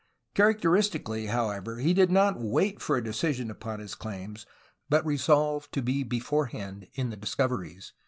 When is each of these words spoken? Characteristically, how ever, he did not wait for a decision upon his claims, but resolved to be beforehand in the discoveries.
Characteristically, 0.33 1.27
how 1.27 1.51
ever, 1.51 1.77
he 1.77 1.93
did 1.93 2.09
not 2.09 2.39
wait 2.39 2.81
for 2.81 2.97
a 2.97 3.03
decision 3.03 3.51
upon 3.51 3.79
his 3.79 3.93
claims, 3.93 4.47
but 4.89 5.05
resolved 5.05 5.71
to 5.73 5.83
be 5.83 6.01
beforehand 6.01 6.87
in 6.95 7.11
the 7.11 7.17
discoveries. 7.17 7.93